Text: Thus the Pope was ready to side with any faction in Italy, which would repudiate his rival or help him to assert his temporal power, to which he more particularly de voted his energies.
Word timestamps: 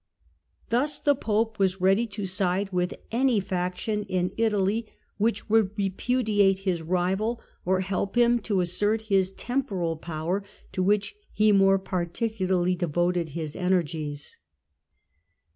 Thus 0.69 0.97
the 0.97 1.13
Pope 1.13 1.59
was 1.59 1.79
ready 1.79 2.07
to 2.07 2.25
side 2.25 2.71
with 2.71 2.95
any 3.11 3.39
faction 3.39 4.01
in 4.05 4.31
Italy, 4.35 4.87
which 5.17 5.47
would 5.47 5.77
repudiate 5.77 6.57
his 6.65 6.81
rival 6.81 7.39
or 7.65 7.81
help 7.81 8.15
him 8.15 8.39
to 8.39 8.61
assert 8.61 9.03
his 9.13 9.31
temporal 9.31 9.95
power, 9.95 10.43
to 10.71 10.81
which 10.81 11.13
he 11.31 11.51
more 11.51 11.77
particularly 11.77 12.73
de 12.75 12.87
voted 12.87 13.29
his 13.37 13.55
energies. 13.55 14.39